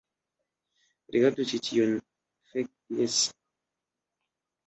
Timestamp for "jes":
3.01-3.19